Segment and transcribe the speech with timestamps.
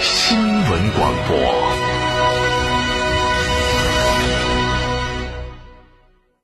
[0.00, 2.53] 新闻广播。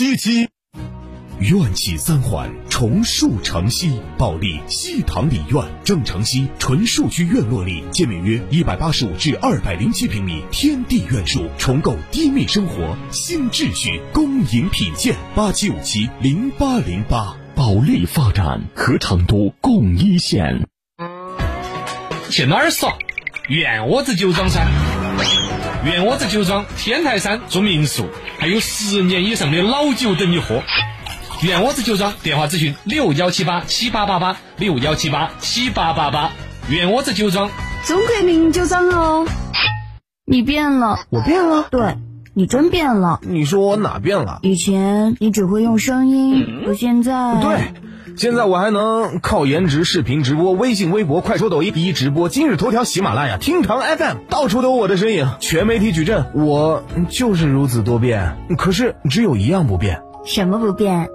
[0.00, 0.48] 七七。
[1.40, 15.14] 院企三环重塑城西，保利西塘里院，正城西纯数据院落里，建面约一百八十五至二百零七平米天地院墅，重构低密生活新秩序，恭迎品鉴。
[15.34, 20.66] 八七五七零八零八，保利发展和成都共一线。
[22.30, 22.96] 去哪儿耍？
[23.50, 24.66] 院窝子酒庄噻！
[25.84, 28.06] 院窝子酒庄天台山住民宿，
[28.40, 30.62] 还有十年以上的老酒等你喝。
[31.42, 36.30] 院窝子酒庄电话咨询六幺七八七八八八六幺七八七八八八。
[36.70, 37.50] 院窝子酒庄，
[37.84, 39.26] 中国名酒庄哦。
[40.24, 41.66] 你变了，我变了？
[41.70, 41.98] 对，
[42.32, 43.20] 你真变了。
[43.22, 44.38] 你说我哪变了？
[44.40, 47.42] 以前你只会用声音，我现在……
[47.42, 47.74] 对，
[48.20, 58.36] 现在我还能靠颜值视频直播，微信、微博、快手、抖音一直播，今日头条、喜马拉雅、听堂 FM，到处都有我的身影，全媒体矩阵，我就是如此多变。
[58.58, 61.08] 可是只有一样不变，什么不变？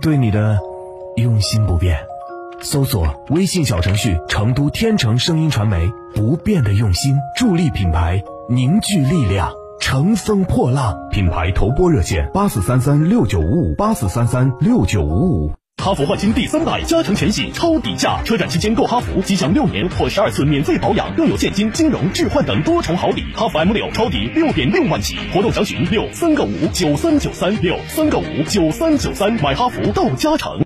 [0.00, 0.60] 对你的
[1.16, 1.98] 用心不变。
[2.60, 9.50] 搜索微信小程序“成都天成声音传媒”，不变的用心，助力品牌凝聚力量，
[9.80, 10.96] 乘风破浪。
[11.10, 15.50] 品牌投播热线：八四三三六九五五八四三三六九五五。
[15.86, 23.22] 哈弗换新第三代加长全系超底价，车展期间购哈弗即享六年或十二次免费保养，更有现金、金融、置换等多重好礼。
[23.36, 30.65] 哈弗 M 六超底六点六万起，活动详询六三个五九三九三六三个五九三九三，买哈弗到加成。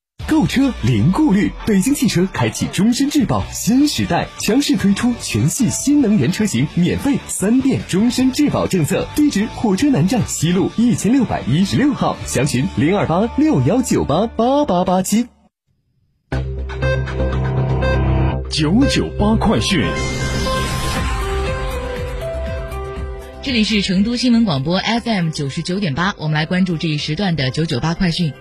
[0.27, 9.07] 购车零顾虑，北京汽车开启终身质保新时代，强势推出全系新能源车型免费三电终身质保政策。
[9.15, 15.27] 地址：火车南站西路一千六百一十六号，详询零二八六幺九八八八八七。
[18.49, 19.85] 九九八快讯。
[23.43, 28.31] 这里是成都新闻广播 FM 九十九点八，我们来关注这一时段的九九八快讯。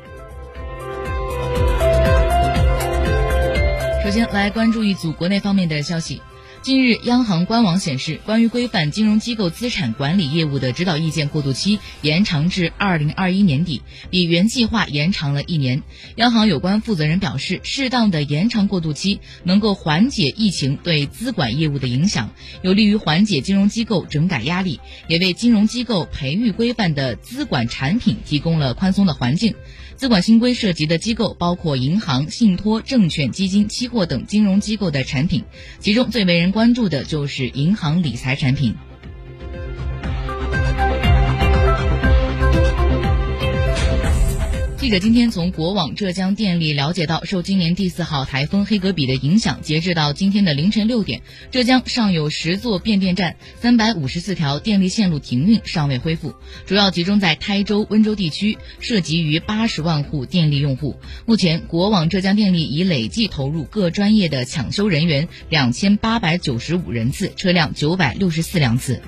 [4.11, 6.21] 首先来关注一组国内方面的消息。
[6.63, 15.83] 近日，央行官网显示，关于规范金融机构资产管理业务的指导意见过渡期延长至二零二一年底，比原计划延长了一年。
[16.17, 29.55] 央行有关负责人表示，适当的延长过渡期，能够缓解疫情对资管业务的影响，有利于缓解金融机构整改压力，也为金融机构培育规范的资管产品提供了宽松的环境。
[29.97, 35.45] 资管新规涉及的机构包括银行、信托、证券、基金、期货等金融机构的产品，
[35.79, 38.75] 其中最为人关注的就是银行理财产品。
[44.91, 51.23] 记者今天从国网浙江电力了解到，受今年第四号台风黑格比的影响，截至到今天的凌晨六点，
[51.53, 56.35] 浙江尚有十座变电站、三百五十四条电力线路停运，尚未恢复，
[56.67, 60.97] 主要集中在台州、温州地区，涉及于八十万户电力用户。
[61.25, 69.01] 目前，国网浙江电力已累计投入各专业的抢修人员两千八百九十五人次，车辆九百六十四辆次。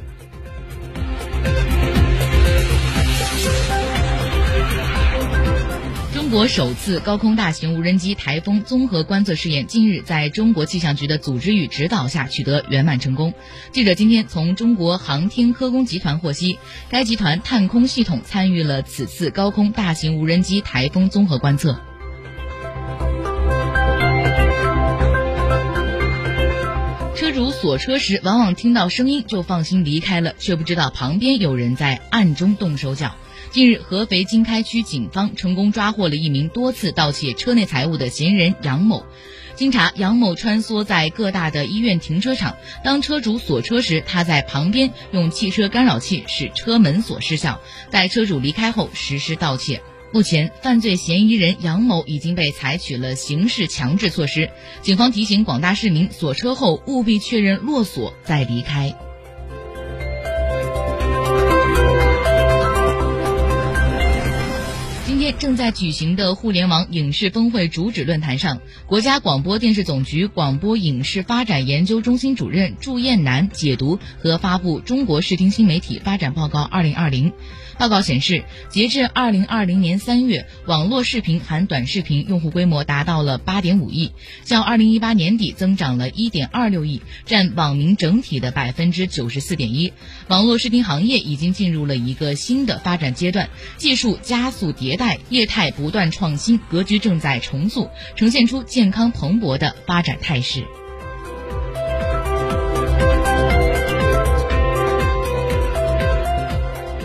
[6.32, 13.34] 国首次高空大型无人机台风综合观测试验近日在中国气象局的组织与指导下取得圆满成功。
[13.70, 16.58] 记者今天从中国航天科工集团获悉，
[16.88, 21.78] 该集团探空系统参与了此次高空大型无人机台风综合观测。
[27.22, 33.14] 车主锁车时，往往听到声音就放心离开了，却不知道旁边有人在暗中动手脚。
[33.52, 39.06] 近日，合肥经开区警方成功抓获了一名多次盗窃车内财物的嫌疑人杨某。
[39.54, 49.80] 经查，杨某穿梭在各大的医院停车场，当车主锁车时，他在旁边用汽车干扰器使车门锁失效，在车主离开后实施盗窃。
[50.12, 54.50] 目前，犯罪嫌疑人杨某已经被采取了刑事强制措施。
[54.82, 58.94] 警方提醒广大市民，锁车后务必确认落锁再离开。
[65.38, 77.30] 正在举行的互联网影视峰会主旨论坛上，国家广播电视总局广播影视发展研究中心主任祝燕南解读和发布《中国视听新媒体发展报告（二零二零）》。
[77.78, 84.12] 报告显示，截至二零二零年三月，网络视频含短视频用户规模达到了八点五亿，
[84.44, 89.92] 较二零一八年底增长了一点二六亿，占网民整体的百分之九十四点一。
[90.28, 93.48] 网络视频行业已经进入了一个新的发展阶段，
[93.78, 95.18] 技术加速迭代。
[95.28, 100.64] 业态不断创新，格局正在重塑，呈现出健康蓬勃的发展态势。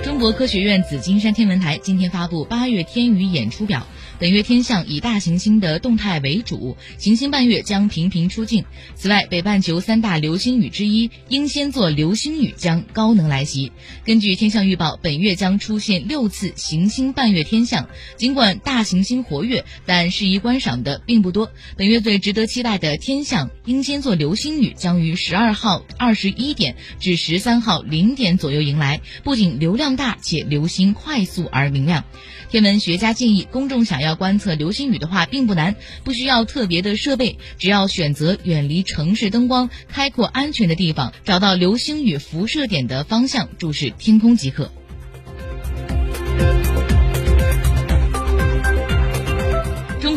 [0.03, 3.85] 中国科学院紫金山天文台今天发布八月天宇演出表。
[4.19, 8.65] 本月天象以大行星的动态为主，行星半月将频频出镜。
[8.95, 13.71] 此外，北半球三大流星雨之一英仙座流星雨将高能来袭。
[14.05, 17.87] 根据天象预报，本月将出现六次行星半月天象。
[18.15, 21.51] 尽管大行星活跃，但适宜观赏的并不多。
[21.75, 32.03] 本月最值得期待的天象英仙座流星雨将于十二号二十一点至十三号零点左右迎来，不仅流量大，且流星快速而明亮。
[32.49, 44.71] 天文学家建议，公众想要要观测流星雨的话，并不难，不需要特别的设备，只要选择远离城市灯光、开阔安全的地方，找到流星雨辐射点的方向，注视天空即可。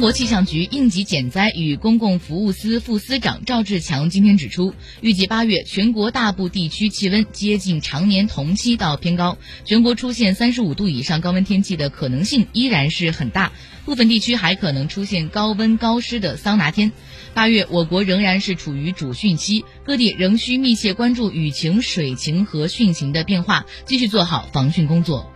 [0.01, 9.37] 中国气象局应急减灾与公共服务司副司长赵志强今天指出，预计八月全国大部地区气温接近常年同期到偏高，
[9.67, 13.53] 全国出现三十五度以上高温天气的可能性依然是很大，
[13.85, 16.93] 部分地区还可能出现高温高湿的桑拿天。
[17.35, 25.31] 八月我国仍然是处于主汛期，各地仍需密切关注雨情、水情和汛情的变化，继续做好防汛工作。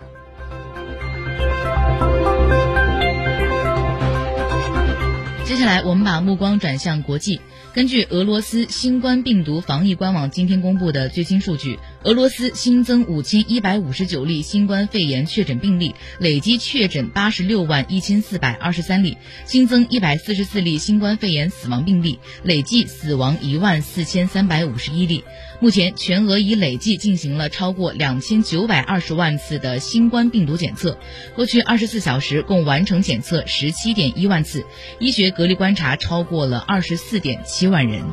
[5.44, 7.38] 接下来，我们把目光转向国际。
[7.74, 11.78] 根据俄罗斯新冠病毒防疫官网今天公布的最新数据。
[12.04, 25.24] 俄罗斯新增五千一百五十九例新冠肺炎确诊病例，累计确诊八十六万一千四百二十三例，新增一百四十四例新冠肺炎死亡病例，累计死亡一万四千三百五十一例。
[25.60, 30.98] 目前，全俄已累计进行了超过两千九百二十万次的新冠病毒检测，
[31.34, 34.64] 过去二十四小时共完成检测十七点一万次，
[35.00, 38.04] 医学隔离观察超过了二十四点七万人。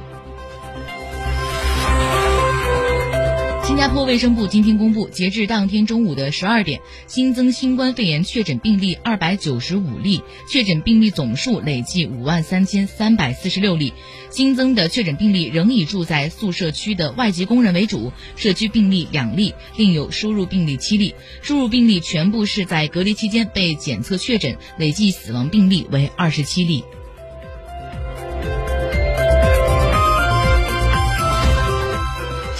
[3.63, 10.21] 新加坡卫生部今天公布，截至当天中午的十二点，新增新冠肺炎确诊病例二百九十五例，
[10.51, 13.93] 确诊病例总数累计五万三千三百四十六例。
[14.29, 21.15] 新增的确诊病例仍以住在宿舍区的外籍工人为主，社区病例两例，另有输入病例七例。
[21.41, 26.83] 输入病例全部是在隔离期间被检测确诊，累计死亡病例为二十七例。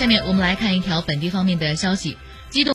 [0.02, 2.18] 下面我们来看一条本地方面的消息。